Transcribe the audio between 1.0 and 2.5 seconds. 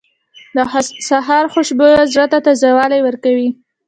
سهار خوشبو زړه ته